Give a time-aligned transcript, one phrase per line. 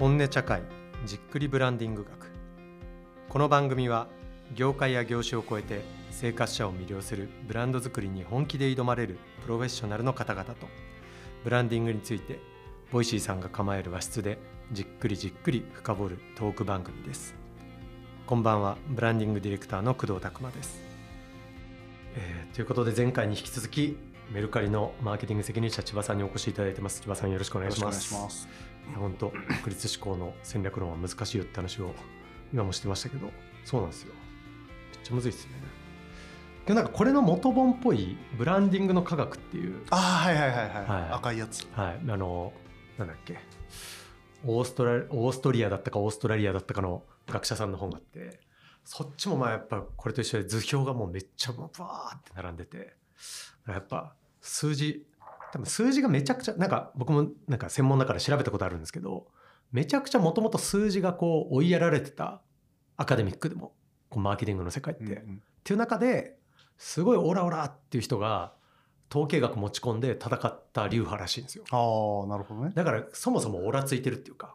[0.00, 0.62] 本音茶会
[1.04, 2.32] じっくりブランディング学。
[3.28, 4.08] この番組は
[4.54, 10.68] 業界や業種を超えて生活者を魅了するブランド作りに本気で挑まれるプロフェッショナルの方々と
[11.44, 12.38] ブランディングについて
[12.90, 14.38] Voicy さんが構える和室で
[14.72, 17.34] じっくりじっくり深掘るトーク番組です。
[18.26, 20.80] こんばんはブランディングディレクターの工藤拓磨です、
[22.14, 23.98] えーということで前回に引き続き
[24.30, 27.00] メルカリのマーケティング責任者千葉さんにお越しいただいてます。
[27.00, 28.48] 千葉さんよろしくお願いします。
[28.94, 31.92] 本当独立志向の戦略論は難しいよって話を
[32.52, 33.28] 今もしてましたけど
[33.64, 34.14] そうなんですよ。
[34.94, 35.52] めっちゃむずいですね。
[36.64, 41.10] けどなんかこれの元本っぽいブランディングの科学っていうああはいはいはいはい、はい。
[41.10, 41.66] 赤いやつ。
[41.72, 42.00] はい。
[42.08, 42.52] あの
[42.98, 43.38] なんだっけ。
[44.46, 48.40] オーストラオーストリアだったかオーストラリアだったかの学者さんの本があって
[48.84, 52.94] そっちもまあやっぱこれと一緒で図表がもうめっちゃバーって並んでて
[53.68, 55.06] やっぱ数字。
[55.52, 59.26] 多分数字がめちゃくちゃなんか僕もなんか専門だから調べたことあるんですけど
[59.72, 62.40] めちゃくちゃもともと数字がこう追いやられてた
[62.96, 63.72] アカデミックでも
[64.10, 65.42] こうマーケティングの世界って、っうんうん。
[65.64, 66.36] ていう中で
[66.78, 68.52] すごいオラオラっていう人が
[69.10, 71.64] 統計学持ち込んで戦った流派らしいんですよ。
[71.70, 72.72] ああなるほどね。
[72.74, 74.54] だからそもそもオラついてるっていうか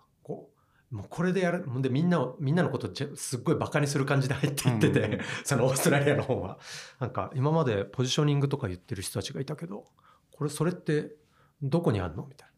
[0.96, 6.58] もうこれでやるでみんなをみんなのことじゃすっごいバカにする感じで入っていってて、うん そのオーストラリアの方は。
[7.02, 9.86] なんか今までポジショニングとか言ってる人たちがいたけど
[10.32, 11.14] これそれって
[11.62, 12.54] どこにあんのみたいな。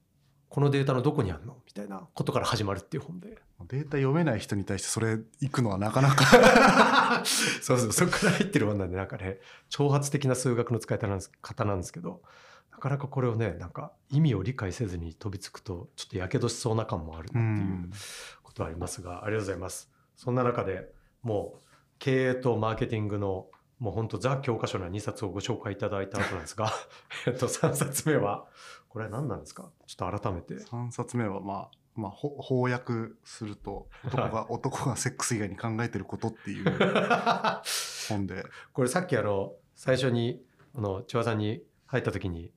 [0.50, 3.40] このデータのどこにあんのみたいなことから始まるっていう本で。
[3.68, 7.24] データ読めない人に対してそれ行くのはなかなか。
[7.26, 9.40] そうそうそこから入ってる本なんでなんかね
[9.72, 12.22] 挑発的な数学の使い方なんです方なんですけど
[12.78, 17.44] なかなかこれをねなんか意味を理解せずに飛びつくとちょっとやけどしそうな感もあるっていう。
[17.44, 17.92] ん。
[18.44, 19.92] ことはありますが、ありがとうございます。
[20.16, 20.92] そんな中で
[21.23, 21.61] もう
[22.00, 23.48] 経営とマーケティングの
[23.80, 26.72] もう本当ザ教科書な2冊をご紹介いただいた後なんですが、
[27.28, 28.45] えっと3冊目は
[28.89, 29.72] これは何なんですか？
[29.88, 30.59] ちょっと改めて。
[30.59, 36.66] 三冊目はまあまあほ翻訳すると男が、 男がセックス以外に考えてることっていう
[38.10, 38.45] 本で。
[38.73, 40.43] これさっきあの最初に
[40.76, 42.52] あの千葉さんに入った時に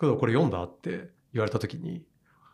[0.00, 2.04] 工藤これ読んだ?」って言われた時に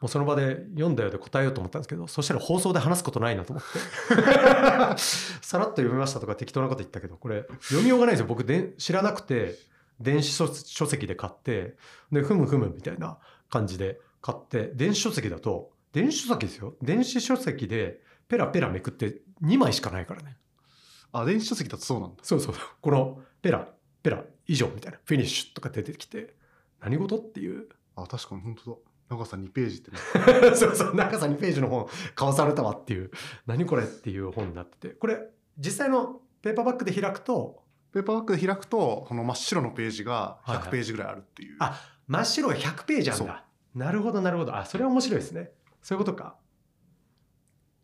[0.00, 4.98] もうその場で読んだよで答えようと思ったんですけどそしたら放送で話すことないなと思って
[5.40, 9.54] さらっと読みましたとか適当なこと言ったけどこれ読みようがないんですよ僕で知らなくて
[10.00, 11.76] 電子書書籍で買って
[12.12, 13.18] でふむふむみたいな
[13.48, 20.36] 感じで買って電子書籍だと電子書籍ですよ電子書籍でペラペラめくって2枚しかないからね
[21.12, 22.16] あ電子書籍だとそうなんだ。
[22.22, 22.54] そうそう。
[22.80, 23.66] このペラ、
[24.02, 26.34] ペラ以上みたいな、フィニッシュとか出てきて、
[26.81, 27.69] 何事っていう。
[27.97, 28.76] あ確かに本当だ。
[29.09, 29.98] 長さ2ページってね。
[30.56, 33.10] そうそう、 中さ2ページの本買わされたわっていう、
[33.47, 41.56] 何これっていう本になってて、これ、実際のペーパーバッグで開くと、ペーパーバッグで開くとこの真っ白のページがはいはい100ページぐらいあるっていう。
[41.60, 43.44] あ、真っ白が100ページあるんだ。
[43.75, 44.56] なるほど、なるほど。
[44.56, 45.53] あ、それは面白いですね。
[45.82, 46.36] そういうことか。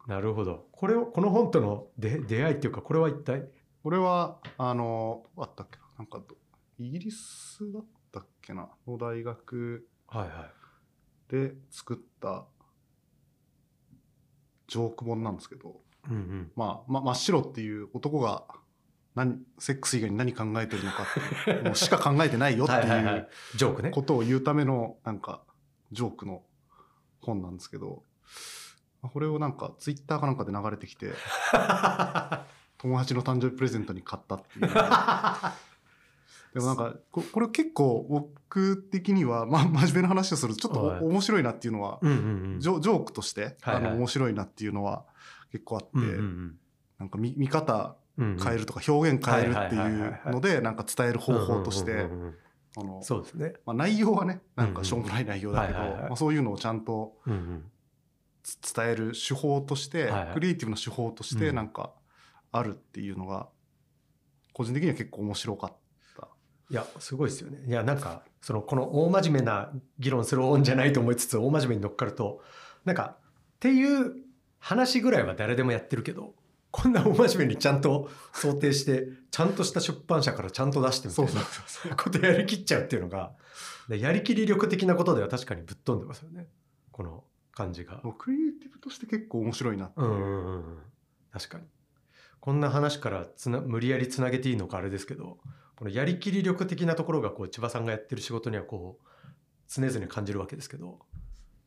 [0.07, 0.67] なるほど。
[0.73, 3.49] これを、この本との出出会いっていうか、これは一体、
[3.83, 6.37] これはあのどうだったっけななんかど
[6.79, 8.69] イギリスだったっけな？
[8.87, 9.87] の大学。
[11.29, 12.45] で作った
[14.69, 16.53] ジョーク本なんですけど、うんうん。
[16.55, 18.45] まあ、ま真っ白っていう男が
[19.15, 23.91] 何セックス以外に何考えてるのかって もうしか考えてないよっていうジョークね。
[23.91, 25.43] ことを言うためのなんか
[25.91, 26.43] ジョークの
[27.21, 28.05] 本なんですけど
[29.03, 31.13] これをなんかツイッターかなんかで流れてきて
[32.79, 34.71] 友達の誕生日プレゼントに買ったっていう。
[36.55, 41.01] でもなんかここれ結構僕的には、まあ、真面目な話をするとちょっとはい。
[41.01, 42.17] お面白いなっていうのは、うんうん
[42.55, 42.61] うん。
[42.61, 43.85] ジョジョークとして、はいはい。
[43.87, 45.05] あの面白いなっていうのは
[45.51, 46.59] 結構あって、うんうん
[46.99, 52.07] なんか見見方変えるとか表現変えるってはいうのでなんか伝える方法として
[52.77, 53.55] あのそうですね。
[53.67, 56.09] まあ、内容はねなんかしょうもない内容だけどうんうんはいはいはい。
[56.11, 57.65] まあそういうのをちゃんとうんうん。
[58.45, 60.35] つ伝える手法として、はいはい。
[60.35, 61.57] クリエイティブな手法としてうん。
[61.57, 61.93] なんか
[62.53, 63.49] あるっていうのが
[64.53, 65.77] 個人的には結構面白かった。
[66.73, 67.63] いや、すごいですよね。
[67.67, 72.41] いや、なんか、その、この大真面目な議論する本じゃないと思いつつ、大真面目に乗っかると、
[72.87, 74.17] なんか、っていう
[74.59, 76.35] 話ぐらいは誰でもやってるけど、
[76.71, 81.27] こんな大真面目にちゃんと想定して、ちゃんとした出版社からちゃんと出してみたい
[81.91, 83.33] なことやりきっちゃうっていうのが、
[83.89, 86.49] でやりきり力的なことでは確かにぶっ飛んでますよね。
[86.91, 88.01] この感じが。
[88.17, 90.11] クリエイティブとして結構面白いなっていうう。
[90.11, 90.79] んうんうんうん
[91.33, 91.65] 確かに
[92.41, 95.39] こんな話からつな無理やりつなげていいのかあれですけど
[95.77, 99.07] このやりきり力的なところがこう千葉さんがやってる仕事にはこう
[99.69, 100.99] 常々感じるわけですけど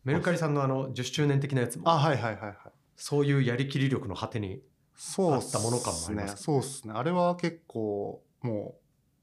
[0.03, 2.55] メルカリさんのあの10周年的なやつもあはいはいはいはい。
[2.95, 4.61] そういうやりきり力の果てに
[5.17, 6.31] あったもの感もありますねね。
[6.35, 6.93] そうですね。
[6.95, 8.75] あれは結構も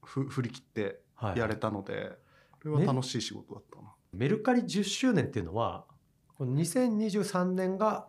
[0.03, 2.11] うふ振り切ってはいやれたので、
[2.51, 3.93] これは楽しい仕事だったな。
[4.13, 5.85] メルカリ10周年っていうのは
[6.37, 8.07] この2023年が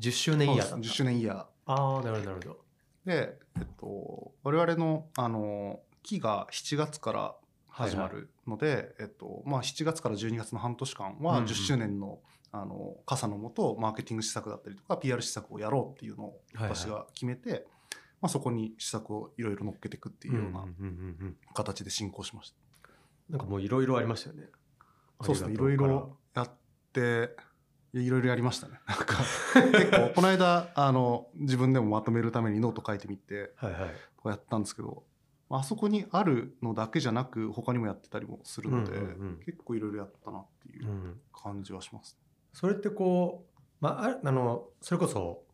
[0.00, 1.36] 10周年イヤーだった10周年イヤー
[1.66, 2.58] ああなるほどなるほど
[3.04, 7.34] で、えっと、我々のあの期が7月から
[7.68, 11.48] 始まるので、えっとまあ、7月から12月の半年間はうんうん。
[11.48, 12.18] 10周年の,、
[12.52, 16.76] あの傘のもとマーケティング施策だったりとか PR 施策をやろうっていうのをはいはい。
[16.76, 17.66] 私が決めて、
[18.20, 22.56] まあ、そこに施策をいろいろ乗っけていくっていうようなうんうんうんうん形で進行しました。
[23.30, 24.48] なんかもういろいろありましたよね。
[25.22, 25.54] そうですね。
[25.54, 26.50] いろいろやっ
[26.92, 27.36] て
[27.92, 28.80] いろいろやりましたね。
[28.86, 29.18] なんか
[29.54, 35.04] 結構この間あの自分でもまとめるためにノート書いてみてはいはいこうやったんですけど
[35.48, 42.18] あそこにあるのだけじゃなく他にもやってたりもするので、うんうんうん結構いろいろやったなっていううん感じはします。
[42.52, 45.44] それってこう、まあ、ああのそれこそ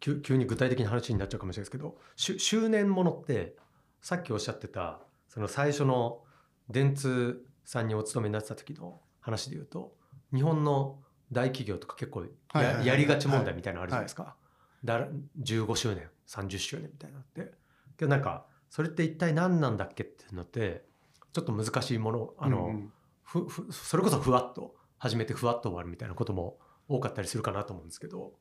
[0.00, 3.56] 急急に具体的な話になっちゃうかもしれないですけどしゅ周年ものって
[4.00, 6.22] さっきおっしゃってたその最初の
[6.68, 9.94] 電通さんにお勤めになってた時の話で言うと
[10.32, 11.00] 日本の
[11.32, 14.36] 大企業とか結構や,、りがち問題みたいなのあるじゃないですか。
[14.84, 15.08] だ
[15.42, 17.52] 15周年30周年みたいなのって。
[17.96, 20.84] けどなんかそれって一体何なんだっけっていうのって
[21.32, 22.92] ちょっと難しいものあの、うんうん。
[23.22, 26.58] ふふそれこそふわっと始めてふわっと終わるみたいなことも
[26.88, 28.32] 多かったりするかなと思うんですけど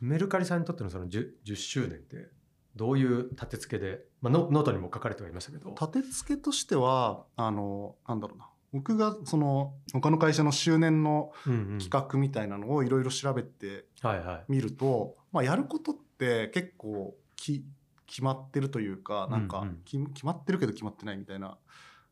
[0.00, 2.28] メルカリさんにとってのその 10, 10周年って
[2.76, 5.70] どういう立て付けで、まあ、ノノートにも書かれてはいましたけど。
[5.70, 11.32] 立て付けとしてはあのなんだろうな僕がその他の会社の周年の
[11.78, 13.86] 企画みたいなのをいろいろ調べて
[14.48, 17.64] みると、まあ、やることって結構き
[18.06, 21.56] 決まってるというかなんか決まってるけど決まってないみたいな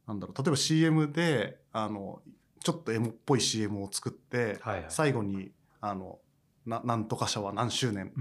[0.06, 0.42] なんだろう。
[0.42, 2.20] 例えば CM であの
[2.62, 4.58] ちょっとエモっぽい CM を作って、
[4.88, 6.18] 最後にあの
[6.66, 8.12] ななんとか社は何周年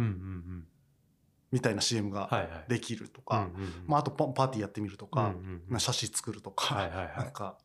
[1.51, 2.29] みたいな CM が
[2.67, 3.49] できるとか、
[3.87, 5.61] まあ、あとパパーティーやってみるとか、うんうんうん。
[5.69, 7.17] まあ写真作るとか、はいはいはい。
[7.17, 7.57] なんか、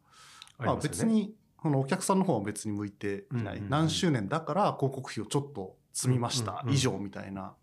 [0.61, 3.37] まあ、別にこのお客さんの方は別に向いてい。
[3.37, 7.55] ない、何周年だから広告費をちょっと積みました、以上みたいな。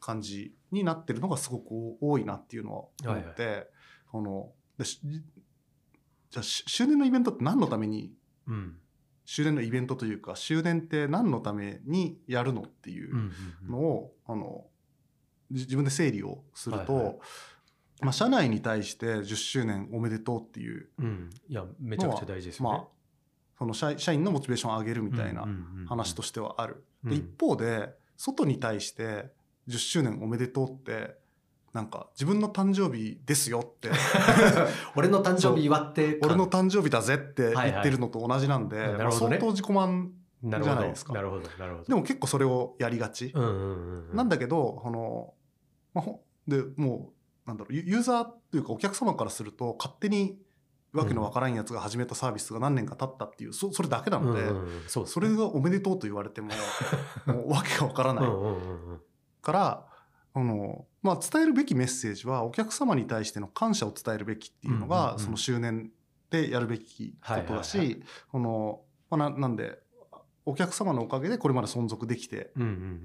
[0.00, 3.68] 感じになってるのがすごく多いなっていうのを思って、
[4.10, 8.12] このじゃあし周年のイベントって何のために
[8.48, 8.54] うん。
[8.54, 8.76] うん
[9.24, 13.30] 周年のイベントというか周年って何のためにやるのっていう
[13.66, 14.66] のを、あの
[15.50, 17.18] じ自分で整理をすると、はいはい
[18.02, 21.30] まあ、社内に対して10周年おめでとうっていううん。
[21.48, 22.88] いやめちゃくちゃ大事ですよね、まあ、
[23.58, 25.46] その社社員のモチベーションを上げるみたいな
[25.88, 26.84] 話としてはある。
[27.04, 29.30] で一方で外に対して
[29.68, 31.16] 10周年おめでとうって
[31.72, 33.90] なんか自分の誕生日ですよって。
[34.94, 37.70] 俺の誕生日祝って俺の誕生日だぜってはいはい。
[37.70, 39.04] 言ってるのと同じなんで、なるほどね。
[39.04, 40.12] まあ相当自己満
[40.42, 41.14] じゃないですか。
[41.14, 41.84] なるほどなるほど。
[41.84, 44.16] でも結構それをやりがち、うんうんうんうん。
[44.16, 45.34] なんだけどこの、
[45.94, 50.38] まあ、ほでもうなんだろうユユーザーというかお客様からすると勝手に
[50.92, 54.42] わけのわからんやつが始めたサービスが何年か経ったっていうそそれだけなので、
[54.88, 56.50] それがおめでとうと言われても
[57.26, 58.24] もうわけがわからない。
[59.40, 59.86] から
[60.34, 65.90] あの、まあ、伝えるべきメッセージはお客様に対しての感謝を伝えるべきっていうのが、その周年
[66.30, 69.78] でやるべきことだし、このまあ、ななんで
[70.44, 72.52] お客様のおかげでこれまで存続できて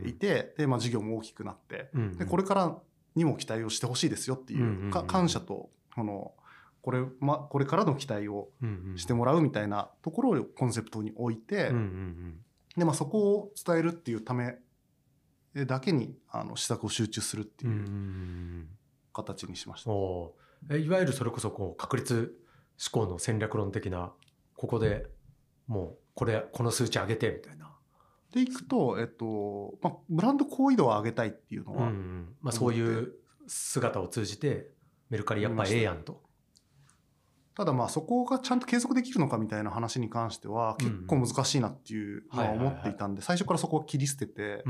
[0.06, 2.78] いて、でまあ、事業も大きくなってでこれから
[3.17, 6.33] にも期待をしてほしいですよっていう,、か感謝とこの
[6.81, 8.49] これ,、ま、これからの期待を
[8.95, 11.71] してもらうみたいなところをコンセプトに置いて、
[12.77, 14.55] でまあ、そこを伝えるっていうため
[15.53, 18.67] だけにあの施策を集中するってうんいううん。
[19.13, 19.91] 形にしました。
[20.69, 22.38] えいわゆるそれこそこう確率
[22.93, 24.12] 思考の戦略論的な
[24.55, 25.07] ここで
[25.67, 27.75] もうこれこの数値上げてみたいな、
[28.34, 32.36] でいくと、えっとまあ、ブランド好意度を上げたいっていうのうんうは、ん。
[32.41, 33.13] まあ、そういう
[33.48, 34.69] 姿を通じて
[35.10, 36.22] メルカリやっぱええやんと。
[37.55, 37.65] た。
[37.65, 44.63] だまあそこがちゃんと継続できるのかみたいな話に関しては結構難しいなっていうのは思っていたんで最初からそこは切り捨てて、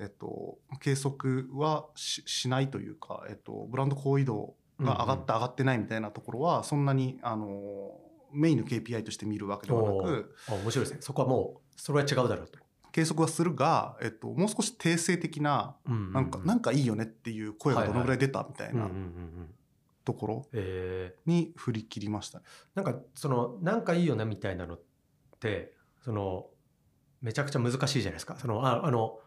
[0.00, 7.92] えっと、計測はししないというか、えっと、ブランド好意度が上がった上がってないみたいなところはそんなにあの
[8.32, 10.98] メインの KPI として見るわけではなくあ面白いですね。
[11.00, 12.58] そこはもうそれは違うだろうと。
[12.98, 18.88] 計測はするが、えっと、もう少し定性的ななんかなんかいいよねっていう声がどのぐらい出たみたいな
[20.04, 21.14] ところえ。
[21.24, 22.44] に振り切りましたね。
[22.74, 24.80] ーなんかそのなんかいいよねみたいなのっ
[25.38, 25.74] て
[26.04, 26.46] その
[27.22, 28.36] めちゃくちゃ難しいじゃないですか。
[28.36, 29.20] そのああの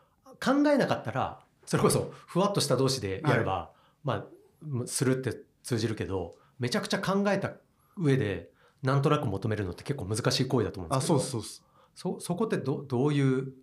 [0.44, 3.72] 考えなかったらそれこそふわっとした同士でやれば、
[4.04, 7.54] まあするって通じるけどめちゃくちゃ考えた
[7.96, 8.50] 上で
[8.84, 11.20] なんとなく求めるのって結構難しい行為だと思うんであすけど。
[11.20, 11.64] そうそうです
[11.96, 13.54] そそこってどどういう、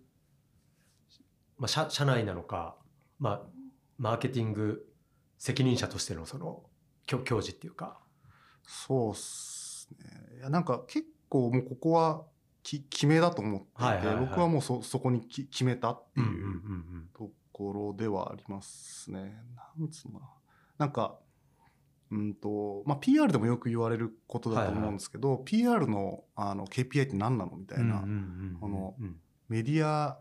[1.57, 2.75] まあ、社社内なのか、
[3.19, 3.41] まあ、
[3.97, 4.87] マーケティング
[5.37, 6.63] 責任者としてのその
[7.05, 7.99] 教教授っていうか。
[8.71, 12.23] そうっすねいやなんか結構もうここは
[12.61, 19.43] き決めだと思っていて、はいはいはい僕はもうそそこにき決めたっていううんうんうんところではありますね。
[19.77, 20.21] なんつうの。
[20.77, 21.19] なんか、
[22.11, 28.05] うんと、まあ、PR でもよく言われることだと思うんですけど、PR のあの KPI って何なのみたいな、うんうんうんう
[28.55, 29.15] んこのうん
[29.49, 30.19] メディア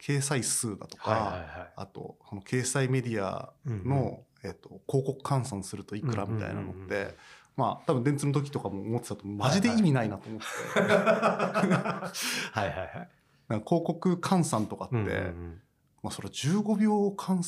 [0.00, 1.72] 掲載数だとか、はいはいはい。
[1.76, 7.14] あと、この掲載メディアの、えっと、広告換算するといくらみたいなのって、うんうんうんうん
[7.56, 9.26] まあ、多分電通の時とかも思ってたと。
[9.26, 10.80] マジで意味ないなと思って。
[10.80, 12.12] は
[12.56, 12.84] いはいは
[13.58, 13.62] い。
[13.64, 15.60] 広告換算とかって、うんうんうん。
[16.02, 17.40] まあそれは15秒換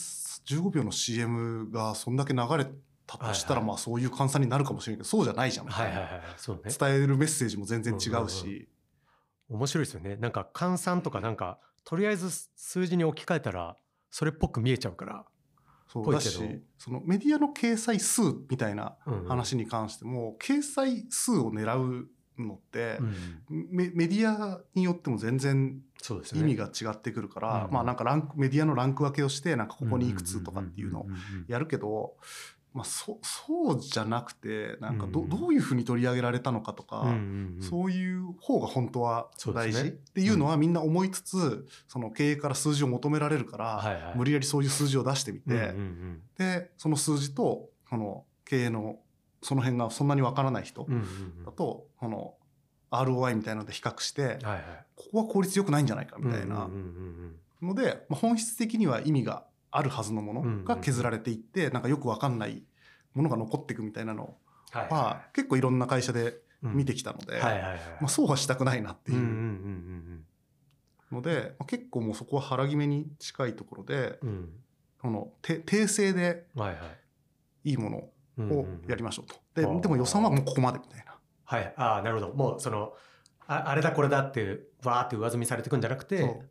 [0.45, 2.67] 15秒の CM がそんだけ流れ
[3.19, 6.23] たとしたら、まあそういう換算になるかもしれないけどそうじゃないじゃんはいはいはい。
[6.37, 6.62] そうね。
[6.78, 8.69] 伝えるメッセージも全然違うし、うんうん
[9.50, 10.16] 面白いですよね。
[10.16, 13.76] なんか換算とかなんか、とりあえず数字に置き換えたら、
[14.11, 15.26] それっぽく見えちゃうから。
[15.88, 25.83] そうだしそのメディアの掲載数みたいなうんうん話に関しても、掲載数を狙うのってう、んメメディアによっても全然。
[26.35, 32.16] 意味が違ってくるから、うんまあなんかランクメディアのランク分けをしてなんかここにいくつとかっていうのをんんんんやるけど、
[32.75, 37.62] まあ、そそうじゃなくてなんかど,、うんどういうふうに取り上げられたのかとか、うんうんうん。
[37.62, 39.88] そういう方が本当は大事、ね。
[39.91, 44.14] っていうのはみんな思いつつ、その経営から数字を求められるから、はいはい。
[44.17, 46.23] 無理やりそういう数字を出してみて、うんうんうん。
[46.38, 48.99] でその数字とこの経営の
[49.43, 51.02] その辺がそんなにわからない人うんうんう
[51.43, 51.45] ん。
[51.45, 52.35] だと、この
[52.91, 54.62] ROI みたいなので比較して、はいはい。
[54.97, 57.69] ここは効率良くないんじゃないかみたいなうんうん。
[57.69, 62.62] ので、まあ、本質的には意味があるはずのものが削られていって、なんかよくわかんない
[63.14, 64.37] ものが残っていくみたいなの。
[64.71, 67.41] は結構いろんな会社で見てききたので。
[68.00, 70.25] まあ、そうはしたくないなっていう
[71.11, 74.49] ので、まあ、結構もうそこは腹決めに近いところでうんうん。
[75.00, 76.73] このて訂正でいは
[77.64, 77.76] い。
[77.76, 77.91] も
[78.38, 79.35] のをんやりましょうと。
[79.55, 81.17] ででも予算はもうここまでみたいな。
[81.45, 81.75] はい。
[81.76, 82.35] ああ、なるほど。
[82.35, 82.95] もうその、
[83.47, 86.43] ああれだこれだって、わーって上積みされていくんじゃなくてそ、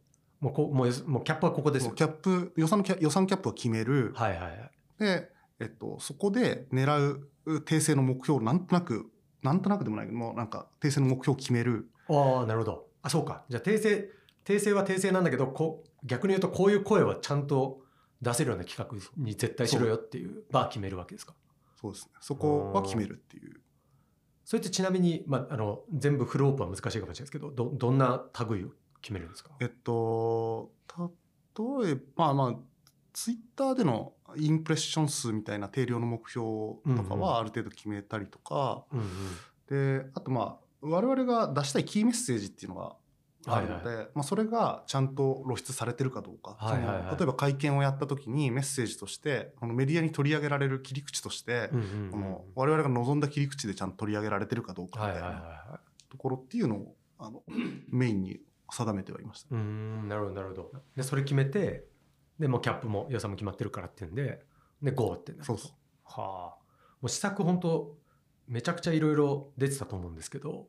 [0.42, 1.94] もうこう、もうよもうキャップはここですよ。
[1.94, 4.12] キャップ予算のキャ予算キャップを決める。
[4.16, 4.72] はいはいはい。
[5.00, 9.10] で、えっと、そこで狙う訂正の目標をなんとなく
[9.44, 11.90] なんとなくでもないけどもうなんか訂正の目標を決める。
[12.10, 12.88] ああ、なるほど。
[13.04, 13.46] あ、そうか。
[13.50, 14.10] じゃあ訂正、
[14.44, 17.82] 訂正は訂正なんだけど、こう逆に言うとこういう声はちゃんと
[18.22, 21.36] 出せるような企画に絶対しろよっていうバー決めるわけですか？
[21.80, 22.12] そうですね。
[22.20, 23.60] そこは決めるっていう。
[24.44, 28.70] それってちなみに、まあ、あの全部フルオープンは難しいかもしれないですけどどどんな類を
[29.01, 29.51] 決めるんですか？
[29.60, 30.72] えっと、
[31.58, 32.60] 例えば、まあまあ、
[33.13, 36.46] ツイッターでのインプレッション数みたいな定量の目標
[36.96, 39.08] とかはある程度決めたりとか、うんうん。
[40.01, 42.96] で、あとまあ、我々が出したいキーメッセージっていうのが
[43.48, 47.17] あるので、はいまあ、それがちゃんと露出されてるかどうか、はいはいはい。
[47.17, 55.79] 例えば会見をやった時にメッセージとしてこのメディアに取り上げられる切り口として、うんうんうんこの我々が望んだ切り口でちゃんと取り上げられてるかどうかはいはいはいみたいなは
[56.10, 57.43] ところっていうのをあの
[57.89, 58.39] メインに
[58.72, 59.56] 定めてはいました。
[59.56, 59.58] い。
[59.58, 60.72] うーんなるほどなるほど。
[60.96, 61.86] でそれ決めて
[62.40, 64.44] でもうキャップも予算も決まってるからっていうんで
[64.82, 65.72] で GO ってそうそう
[66.06, 66.62] はあ。
[67.01, 67.96] もう施策本当
[68.48, 70.68] めちゃくちゃいろいろ出てたと思うんですけど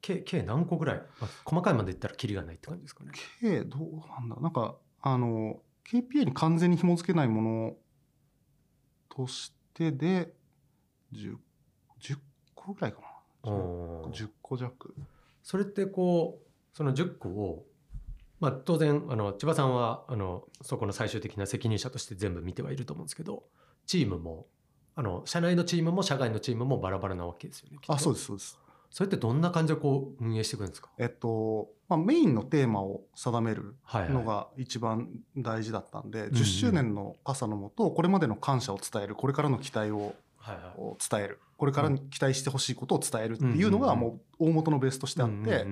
[0.00, 3.10] 計計何個ぐらい、まあ、細かいまで言ったらキリがないって感じですかね。
[3.40, 7.76] 計どうなんだなんかあの KPI に完全に紐付けないもの
[9.08, 10.34] としてで
[11.12, 11.36] 10,
[12.00, 12.18] 10
[12.54, 13.00] 個ぐらいか
[13.44, 14.94] なおー10個弱
[15.42, 16.45] それってこう
[16.76, 17.64] その10個を、
[18.38, 23.44] まあ、当然あの千葉さんはあのそこの最終的な責任者として全部見てはいると思うんですけど
[23.86, 24.46] チームも
[24.94, 27.78] あの社内のチームも社外のチームもバラバラなわけですよね。
[27.88, 28.58] あそうでですそうです。
[28.90, 30.90] それってどんな感じでこう運営していくんですか？
[30.98, 34.12] えっと、まあ、メインのテーマを定めるはいはい。
[34.12, 40.14] のが一番大事だったんで、ん10周年の傘のもとこれまでの感謝を伝えるこれからの期待をはいはい
[40.76, 41.40] を伝える。
[41.56, 45.66] これからに期待してほしいことを伝えるっていうのがもう大元のベースとしてあって、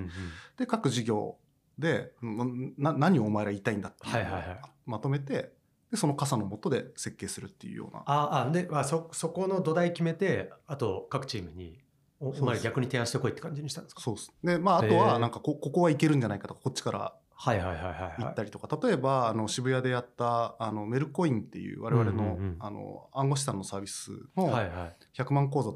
[0.57, 1.37] で各事業
[1.78, 5.52] でんな何をお前ら言いたいんだっていうのをはいはいはいまとめて
[5.90, 8.02] でその傘の下で設計するっていうような。
[8.07, 11.78] ああで、まあ、そそこの土台決めてあと各チームに
[12.21, 14.00] お前ら逆に提案してこいって感じにしたんですか？
[14.00, 14.33] そうです。
[14.43, 18.22] でまああとはなんかこここはいけるんじゃないかとかこっちからはいはいはいはいはい。
[18.22, 24.96] 行ったりとか、例えばあの渋谷でやったあのメルコインっていう我々の,、あの暗号資産のサービスのはいはい。
[25.20, 25.72] 100万口座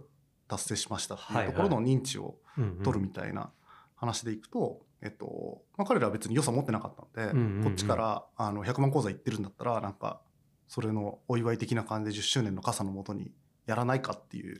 [0.48, 2.37] 達成しましたっていうところの認知を
[2.82, 3.50] 取るみたいな
[3.96, 10.20] 話でいくと、えっとまあ、彼らは別に予算持ってなかったんで、こっちからあの100万口座行ってるんだったらなんか
[10.68, 13.30] それのお祝い的な感じで10周年の傘のもとに
[13.66, 14.58] やらないかっていう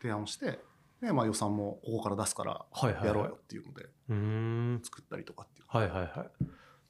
[0.00, 0.60] 提案をして
[1.02, 3.06] で、まあ、予算もここから出すからはいはいはい。
[3.06, 3.84] やろうよっていうので。
[3.84, 4.14] うー
[4.76, 5.66] ん作ったりとかっていう。
[5.68, 6.46] はいはいはい。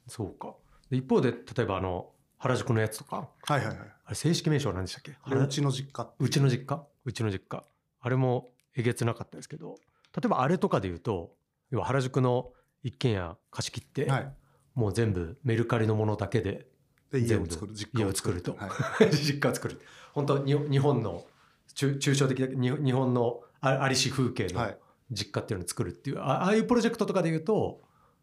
[0.07, 0.55] そうか。
[0.89, 3.29] で一方で例えばあの原宿のやつとか。
[3.43, 3.77] はいはいはい。
[4.05, 5.17] あれ正式名称は何でしたっけ？
[5.35, 6.25] うちの実家う。
[6.25, 6.85] うちの実家？
[7.05, 7.63] うちの実家。
[7.99, 9.75] あれもえげつなかったですけど。
[10.15, 11.35] 例えばあれとかで言うと
[11.69, 12.51] 要は原宿の
[12.83, 14.33] 一軒家貸し切って、はい。
[14.73, 16.67] もう全部メルカリのものだけで
[17.11, 18.55] で、家を作る、実家家を作ると。
[18.55, 18.67] は
[19.03, 19.09] い。
[19.11, 19.81] 実家を作る
[20.13, 21.25] 本当に日本の
[21.73, 24.77] 中抽象的な日日本のあありし風景のはい。
[25.11, 27.81] 実家っていうのを作るっていう、あああいうプロジェクトとかで言うと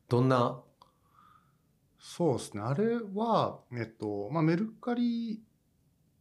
[0.09, 0.61] どんな？
[1.99, 2.61] そうですね。
[2.61, 5.43] あれは、えっと、まあ、メルカリ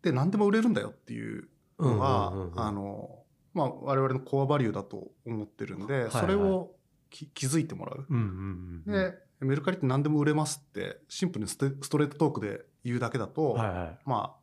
[0.02, 2.60] で何でも売れるんだよっていうのが、うんうんうんうん。
[2.62, 3.10] あの、
[3.54, 6.72] まあ、我々のコアバリューだと思ってるんで、はいそれを
[7.10, 8.06] き気づいてもらう。
[8.10, 9.12] うんうんうん。
[9.12, 14.00] で、メルカリって何でも売れますって、シンプルにステストレートトークで言うだけだと、はいはい。
[14.06, 14.40] まあ、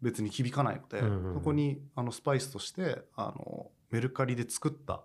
[0.00, 1.34] 別に響かないので、うんうんうん。
[1.34, 5.04] そこにあのスパイスとして、あの、メルカリで作った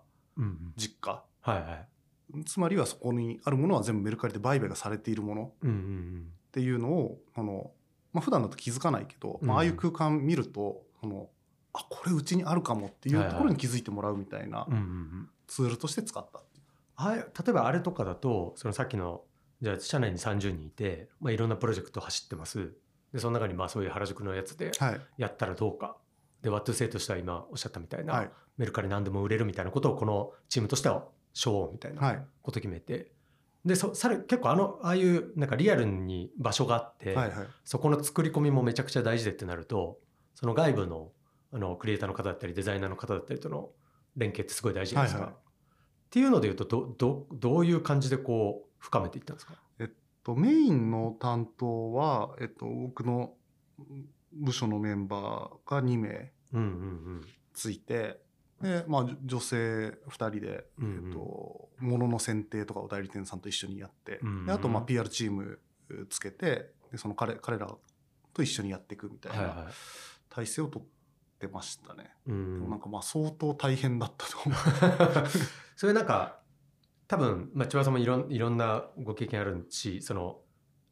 [0.76, 1.88] 実家、はいは
[2.40, 2.44] い。
[2.46, 5.52] つまりはそこにあるものは全部メルカリで売買がされているもの。
[5.62, 7.72] うんうんっていうのを、あの、
[8.14, 9.58] まあ、普段だと気づかないけど、まあ、うん。
[9.58, 11.30] ああいう空間見ると、その、
[11.74, 14.68] あ、これうちにあるかもっていうところに気づいてもらうみたいな
[15.48, 16.64] ツールとして使ったっていう。
[16.96, 19.24] あれ例えばあれとかだとそのさっきの
[19.62, 22.74] じゃあ社内に30人いて、まあ、いろんなプロジェクト走ってます。
[23.12, 25.02] でその中にまあそういう原宿のやつではい。
[25.18, 25.98] やったらどうか
[26.44, 28.32] で What to say としては今おっしゃったみたいな、はい。
[28.58, 32.02] メルカリ何でも売れるみたいなことをこのチームとしてはしようみたいは。
[32.02, 33.12] ないこと決めて、
[33.66, 37.32] でそさら結構あのああいうなんかリアルに場所があって、はい。
[37.32, 37.48] はい。
[37.64, 39.98] そこの作り込みもめちゃくちゃ大事でってなると
[40.36, 41.12] その外部の
[41.52, 43.70] あのクリエイターの方だったりデザイナーの方だったりとの
[44.16, 45.22] 連携ってすごい大事じゃないですか。
[45.24, 45.40] はいはい
[46.06, 49.56] っていうので言うとどどどういう感じでこう深めていったんですか？
[50.24, 53.34] とメインの担当は、えっと、僕の
[54.36, 56.32] 部署のメンバーが2名
[57.54, 58.20] ついて、
[58.62, 65.60] で、まあ、じ女性2人で、えっと、物の選定とかを代理店さんと一緒にやって、であと、まあ、PR チーム
[66.10, 67.68] つけて、でその彼彼ら
[68.34, 69.68] と一緒にやっていくみたいなはいは
[70.30, 70.88] 体制を取っ
[71.40, 72.12] てましたね。
[72.28, 72.32] い。
[72.32, 74.58] うんなんかまあ相当大変だったと思う。
[75.76, 76.40] それなんか
[77.08, 80.40] 多分、まあ、千葉さんもいろんいろんなご経験あるしその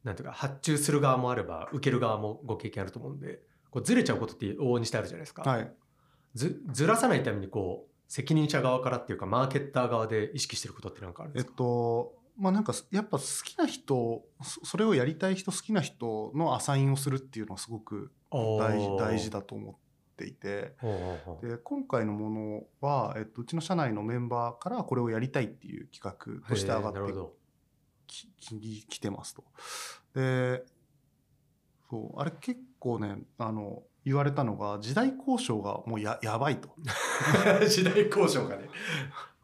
[0.04, 5.42] なんていうか発注する側もあれば受ける側もご経験あると思うんでこうずれちゃうことって往々にしてあるじゃないですか。
[5.42, 5.72] はい。
[6.34, 19.40] ずずらさないためにこう責任者側からっていうかマーケッター側で意識してることって何かあるんえっですか、と、まあなんかやっぱ好きな人、そそれをやりたい人、好きな人のアサインをするっていうのはすごく大事大事だ。
[19.40, 19.74] だと思っ
[20.16, 20.74] ていて、
[21.42, 27.41] で今回のものは、えっと、うちの社内のメンバーからこれをやりたいっていう企画として上がって。
[28.06, 29.44] きききてますと。
[30.14, 30.64] で
[31.90, 36.70] そうあれ結構ねあの言われたのが時代交渉がもうややばいと。
[37.68, 38.68] 時代交渉がね。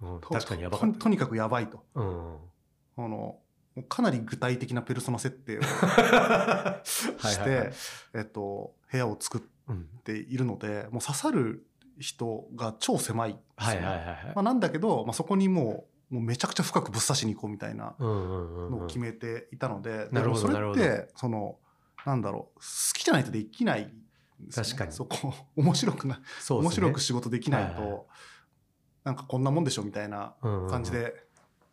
[0.01, 1.85] うん、確かにやばかっととにかくやばいと。
[1.95, 2.01] た。
[2.01, 2.37] うん。
[2.97, 3.39] あの
[3.89, 6.83] かなり具体的なペルソナ設定を しは
[7.33, 7.73] いはいはいて、
[8.15, 9.85] えっと、部屋を作っうん。
[10.03, 11.67] ているので、もう刺さる
[11.99, 14.43] 人が超狭いねはいはいはいはいまあ、。
[14.43, 21.57] なんだけど、まあ、そこにもうもうめちゃくちゃ深くぶっ刺しに行こうみたいなのを決めていたので、でもそれってその
[22.07, 22.63] なんだろう好
[22.95, 23.83] きじゃないとできない。
[23.83, 23.93] ね、
[24.55, 24.93] 確かに。
[24.93, 26.23] そこ面白くな、ね。
[26.49, 28.01] 面白く仕事できないと、はいはい。
[29.05, 31.15] なんかこんなもんでしょみたいな感じで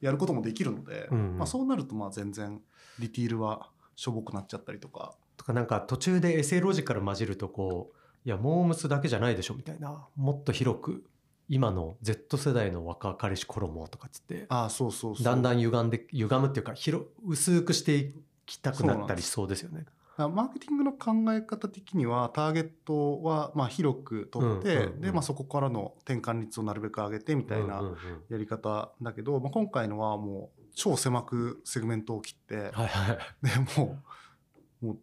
[0.02, 1.38] やることもできるので、うんうん。
[1.38, 2.62] まあ、そうなるとまあ全然
[3.00, 5.16] ディティールはしょぼくなっちゃったりとか。
[5.38, 11.04] とかなんか途中でエセロジカル混じるとこういやモームスだけじゃないでしょみたいなもっと広く
[11.48, 19.86] 今の Z 世代の若かりし衣とかっつってああそうそうだんだん歪んで歪むっていうか広薄くしていきたくなったりしそうですよね。
[20.18, 25.02] あマーケティングの考え方的にはターゲットはまあ広く取って、うんうんうん。
[25.02, 27.98] でまあ、そこからの転換率をなるべく上げてみたいなうんうんうん。
[28.30, 33.18] やり方だけど、まあ、今回のはもう超狭くセグメントを切って、はいはい。
[33.44, 34.00] でも
[34.82, 34.98] うも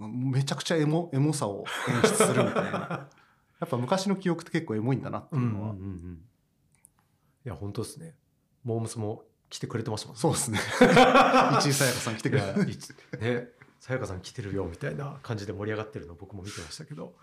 [0.00, 3.08] うめちゃくちゃエモエモさを演出するみたいな
[3.60, 6.20] やっぱ昔の記憶って結構エモいんだなってうんいううんのは、うんうん。
[7.44, 8.14] いや本当ですね。
[8.64, 10.20] モームスも来てくれてましたもんね。
[10.20, 10.58] そうですね
[11.60, 12.90] 市井さやかさん来てくれたいやいつ
[13.20, 17.14] ねさやかさん来てるよみたいな感じで盛り上がってるの僕も見てましたけど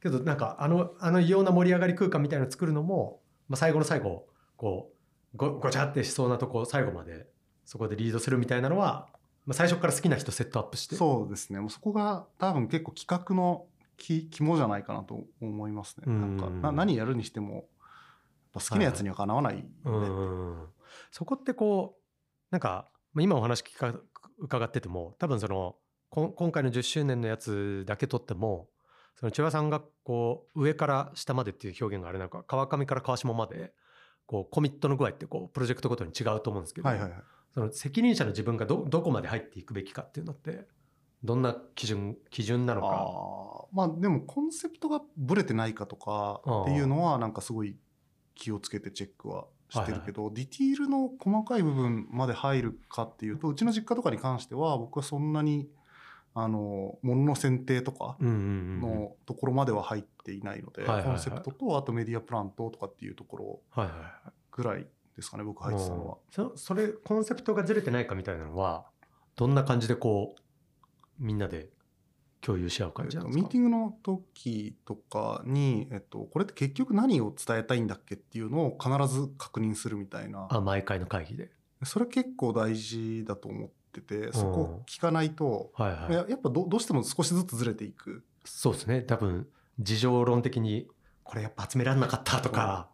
[0.00, 4.92] けどなんかあのあの異様な盛り上がり空間みたいなの作るのも、まあ、最後の最後こ
[5.34, 7.26] うごごちゃってしそうなとこ最後まで
[7.64, 9.08] そこでリードするみたいなのは、
[9.46, 16.04] まあ、最初から好きな人セットアップしてそうですねもうそこが多分結構企画のき肝じゃないかなと思いますね。
[16.06, 16.38] うん。
[16.38, 17.66] なんかな何やるにしても
[18.54, 19.94] 好きなやつにはかなわないんで、うん。
[19.94, 20.68] うんうん
[21.10, 22.02] そこってこう
[22.50, 23.98] なんかまあ今お話聞か
[24.38, 25.76] 伺ってても多分その
[26.10, 28.68] 今回の10周年のやつだけ取っても
[29.18, 33.72] その千葉さんがこう上から下までっていう表現があれなんか川上から川下まで
[34.26, 37.20] こうコミットの具合ってこうプロジェクトごとに違うと思うんですけど、はいはいはい。
[37.54, 40.66] その責任者の自分がどどこまで入っていくべきかっていうのって
[41.24, 43.66] どんな基準基準なのか。
[43.72, 47.76] まあでもコンセプトがブレてないかとかっていうのはなんかすごい
[48.34, 55.68] 気をつけてチェックはしてるけど、ディティールの細かい部分まで入るかっていうとうちの実家とかに関しては僕はそんなに
[56.34, 63.86] あの物の選定とかのところまでは入っていないので、コンセプトとあとメディアプラントとかっていうところ
[64.50, 66.16] ぐらいですかね僕入ってたのは。
[66.30, 68.86] そそれコンセプトがずれてないかみたいなのは
[69.36, 70.42] どんな感じでこう
[71.22, 71.70] みんなで
[72.42, 80.48] 共有し合う感じなんですか、ミーティングの時とかに、えっと、これって結局何を伝えたいんだっけっていうのを必ず確認するみたいな。
[80.50, 81.50] あ毎回の会議で。
[81.84, 86.12] それ結構大事だと思っててそこ聞かないと、はいはい。
[86.12, 88.24] ややっぱどどうしても少しずつずれていく。
[88.44, 89.02] そうですね。
[89.02, 90.88] 多分事情論的に
[91.22, 92.88] これやっぱ集められなかったとか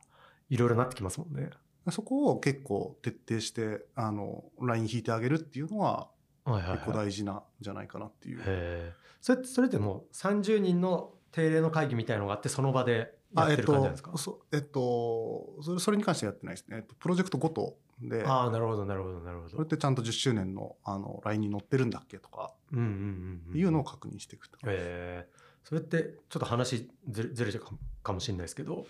[0.51, 1.51] いろいろなってきますもんね。
[1.91, 6.09] そこを結構徹底してあのライン引いてあげるっていうのは
[6.53, 8.95] はいはい、はい、結構大事なんじゃないかなっていう。
[9.21, 14.13] それそれってもう30人の定例の会議みたいのがあってその場でやってる感じなんですか？
[14.15, 16.77] あえっと、そえっと、それそれに関してはやってないですね。
[16.79, 19.51] えっと、プロジェクトごとで、ああなるほどなるほどなるほど。
[19.51, 22.53] それってちゃんと10周年のあの LINE に載ってるんだっけとか。
[22.73, 24.59] うんうんうんうんいうのを確認していくと。
[24.67, 28.87] ええそれってちょっと話ずれずれちゃうかもかもしれないですけど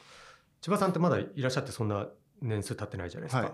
[0.61, 2.07] 千葉さんってまだいらっしゃってそんな
[2.41, 3.53] 年数経ってないじゃないですか、はい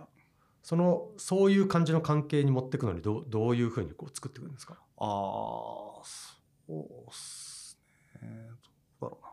[0.64, 4.78] そのそういう感じの関係に持っていくのにどうどういうふうにこう作っていくんですか？
[4.96, 6.02] ああ、そ
[6.68, 7.78] うっす
[8.22, 8.48] ね。
[9.00, 9.24] どうだろう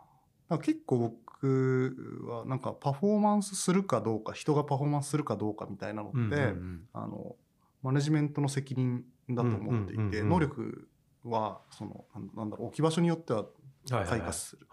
[0.52, 0.58] な。
[0.58, 6.82] な結構僕はなんかパフォーマンスするかどうか、人がパフォーマンスするかどうかみたいなのって、うんうんうん。
[6.92, 7.38] あの、
[7.82, 10.30] マネジメントの責任だと思っていて、うんうんうんうん。
[10.30, 10.90] 能力
[11.24, 13.46] は、その、なんだろう、置き場所によっては
[13.90, 14.68] 開花する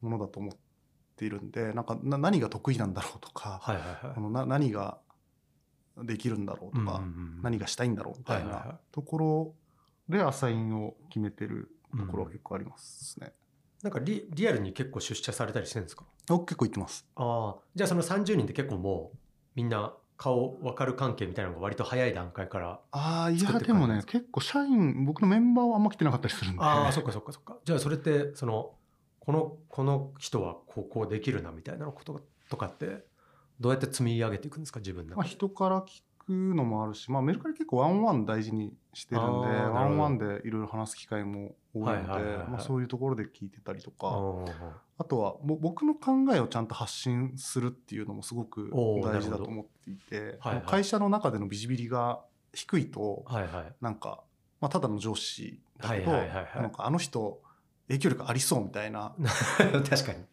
[0.00, 0.52] ものだと思っ
[1.14, 4.14] ているんで、なんかな何が得意なんだろうとか、はいはいはい。
[4.16, 4.98] あのな何が
[6.02, 7.02] できるんだろうとか、
[7.42, 9.54] 何がしたいんだろうみたいなところ
[10.08, 13.32] でアサインを決めてるところは結構ありますね。
[13.82, 16.04] なんかリリアルに結構出社されたりしてるんですか？
[16.26, 17.06] 僕結構行ってます。
[17.16, 17.60] ああ。
[17.74, 19.18] じゃあその30人って結構もう
[19.54, 26.62] みんな顔分かる関係みたいなのが割と早い段階からああ、いやでもね結構社員、僕のメンバーはあんま来てなかったりするんで。
[26.62, 27.32] ああそっかそっか。
[27.32, 28.72] そっかじゃあそれってその
[29.20, 33.04] このこの人はこうこうできるなみたいなこととかって
[33.60, 44.08] どうやって積み上げていくんですか自分のまあ、人から聞くのもあるし、まあ、メルカリ結構ワンワン大事にしてるんで、ワンワンでいろいろ話す機会も多いので、まあそういうところで聞いてたりとか、
[44.96, 50.64] あとはぼ僕の考えをちゃんと発信するっていうのもすごく大事だと思っていて、はいはい。
[50.66, 52.20] 会社の中でのビジビリが
[52.52, 53.74] 低いと、はいはい。
[53.80, 54.22] なんか、
[54.60, 56.48] まあ、ただの上司だけど、はいはい。
[56.54, 57.40] なんかあの人
[57.88, 59.14] 影響力ありそうみたいな
[59.88, 60.24] 確かに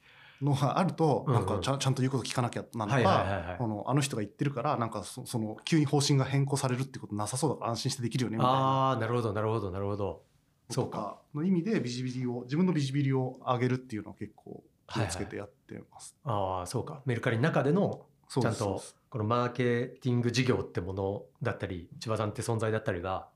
[0.41, 3.57] のがあると、なんかちゃんちゃんと言うこと聞かなきゃなのか、はいはいはいはい。
[3.59, 8.57] あのあの人が言ってるからなんかそその急に方針が変更されるってことなさそうだから安心してできるよねみたいな。
[8.57, 10.23] ああなるほどなるほどなるほど。
[10.69, 10.97] そうか。
[10.97, 16.15] かの意味でビジビリを自分のビジビリを上げるっていうのは結構気をつけてやってます。
[16.23, 17.01] ああそうか。
[17.05, 23.27] メルカリの中でのちゃんとこのマーケティング事業ってものだったり千葉さんって存在だったりが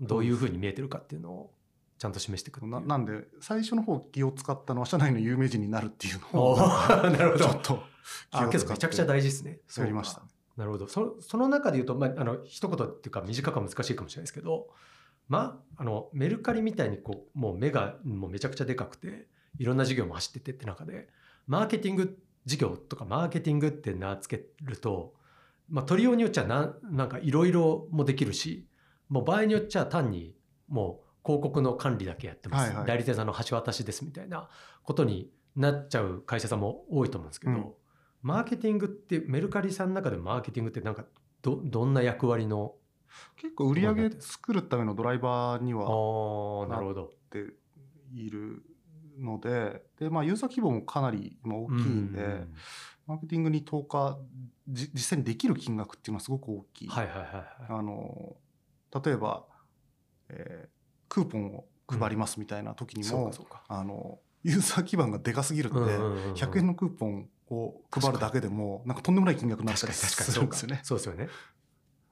[0.00, 1.50] どういうふうに見えてるかっていうのを
[1.98, 7.44] ちゃんと示していくってななんで最初の方気を使ったのは社内の有名人になるっていうのおをー なるほど。
[7.44, 7.82] ちょっと
[8.30, 9.60] 気あを使めちゃくちゃ大事ですね。
[9.78, 10.20] やりました。
[10.20, 10.26] ね。
[10.56, 10.88] なるほど。
[10.88, 14.68] そその中で言うと、まあ、あの一言っていうか短くは難しいかもしれないですけど、
[15.28, 19.26] まあ、あのメルカリみたいにこうもう目がもうめちゃくちゃでかくて
[19.58, 21.08] いろんな事業も走ってってって中で
[21.46, 25.14] マーケティング事業とかマーケティングって名付けると、
[25.68, 28.66] まあ、取りようによっちゃなんなんかいろいろもできるし
[29.08, 30.34] もう場合によっちゃ単に
[30.68, 32.86] もう広告の管理だけやってます、はいはい。
[32.86, 34.48] 代理店さんの橋渡しですみたいな
[34.84, 37.72] ことになっちゃう会社さんも多いと思うんですけど、うん。
[38.22, 41.04] マーケティングってメルカリさんの中でマーケティングってなんか
[41.42, 42.74] どどんな役割の
[43.36, 47.04] 結構売り上げ作るためのドライバーにあはーなるほど。
[47.06, 47.54] って
[48.14, 48.62] いる
[49.18, 52.54] のでで、まあ、ユーザー規模もかなり今大きいんで、うん。
[53.06, 54.18] マーケティングに投下
[54.68, 56.88] じ実際にできる金額っていうのはすごく大きい。
[56.88, 57.44] はいはいはいはい。
[57.68, 58.36] あの
[59.04, 59.44] 例えば、
[60.28, 60.75] えー
[61.08, 63.62] クーポンを配りますみたいな時にも、そうかそうか。
[63.68, 66.32] あのユーザー基盤がでかすぎるんうんうんうん。
[66.34, 70.80] 100円のクーポンを配るだけでもなんかとんでもない金額になっ確たりするんですよね。
[70.82, 71.28] そうですよね。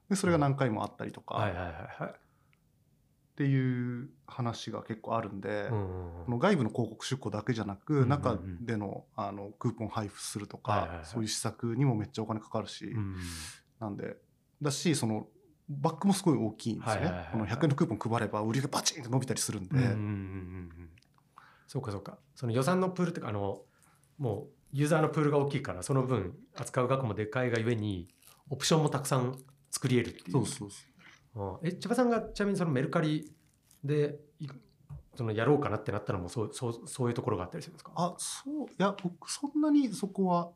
[0.09, 2.11] でそれが何回もあったりとか、はいはいはいはい。
[2.11, 8.09] っていう話が結構あるんで、うんうん外部の広告出稿だけじゃなく、うんうんうん。
[8.09, 13.17] 中でのあのクーポン配布するとか、そういう施策にもめっちゃお金かかるし、うん。
[13.79, 14.17] なんで
[14.61, 15.27] だしその
[15.67, 17.31] バックもすごい大きいんですよね、はいはいはいはい。
[17.33, 20.89] この100円のクーポン配れば売り上げバチンって伸びたりするんで、うんうんうんうんうん。
[21.67, 22.17] そうかそうか。
[22.35, 23.61] その予算のプールってかあの
[24.17, 28.07] もうユーザーのプールが大きいからその分扱う額もでかいがゆえに
[28.49, 29.37] オプションもたくさん
[29.71, 30.31] 作り得るっていう。
[30.33, 30.77] そうそうそ
[31.35, 31.61] う。
[31.63, 33.31] うんえ千葉さんがちなみにそのメルカリ
[33.83, 34.47] でい
[35.15, 37.91] そのやろうかなってなったのもそうそうそういうところがあったりするんですか？
[37.95, 40.51] あそういや僕そんなにそこは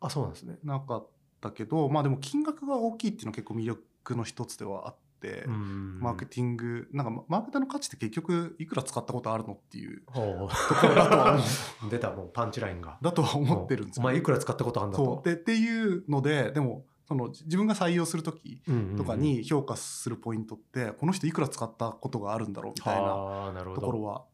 [0.00, 0.58] あそうなんですね。
[0.62, 5.98] なかっったけどまあでも金額が大きいっていうのは結構魅力の一つではあって、うん。
[6.00, 11.38] マーケティングなんかマーケターの価値って結局いくら使ったことあるのっていうほところだ
[11.80, 12.98] と 出たもうパンチラインが。
[13.02, 15.24] だとは思ってるんですよ、お前いくら使ったことあるんだそとう。
[15.24, 18.60] でっていうのででもその自分が採用する時
[18.96, 24.24] とかに評価するポイントって、この人いくら使ったことがあるんだろうみたいなところは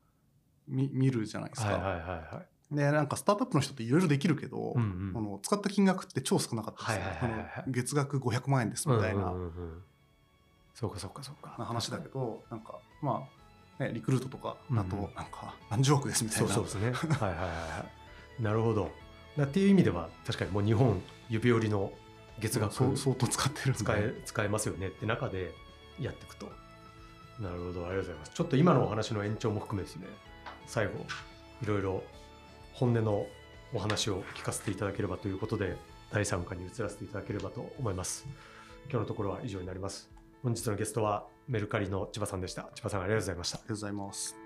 [0.67, 1.73] 見見るじゃないですか。
[1.73, 2.01] はいはいはい
[2.35, 5.13] はいでなんかスタートアップの人っていろいろできるけど、うんうん。
[5.15, 7.05] あの使った金額って超少なかったですね。
[7.21, 9.27] はいはい月額500万円ですみたいな。
[9.27, 9.83] うんうんうんうん
[10.75, 11.55] そうかそうかそうか。
[11.59, 13.29] な話だけどなんかま
[13.79, 17.09] あ、ね、リクルートとかだとなんか何十億ですみたいな、そうそうですね。
[17.09, 17.87] はいはいはいは
[18.41, 18.43] い。
[18.43, 18.91] なるほど。
[19.37, 21.93] だっていう意味では確かにもう日本指折りの
[22.41, 25.53] 月額相当使ってる使え使えますよねって中で
[26.01, 26.47] やっていくと。
[27.39, 28.33] なるほどありがとうございます。
[28.35, 30.07] ちょっと今のお話の延長も含めですね
[30.67, 30.93] 最後
[31.63, 32.03] いろいろ
[32.73, 33.27] 本音の
[33.75, 35.77] お話を聞かせていただければということで
[36.13, 38.27] 第3課に移らせていただければと思います。
[38.91, 40.11] 今日のところは以上になります。
[40.43, 42.69] 本日のゲストはメルカリの千葉さんでした。
[42.75, 43.59] 千葉さんありがとうございました。
[43.59, 44.42] ありがとうございます。